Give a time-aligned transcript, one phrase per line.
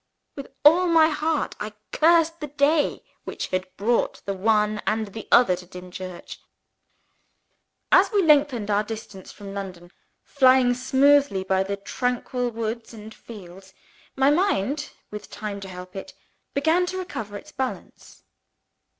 [0.35, 5.27] With all my heart I cursed the day which had brought the one and the
[5.31, 6.39] other to Dimchurch.
[7.91, 9.91] As we lengthened our distance from London,
[10.23, 13.75] flying smoothly the tranquil woods and fields,
[14.15, 16.15] my mind, with time to help it,
[16.55, 18.23] began to recover its balance.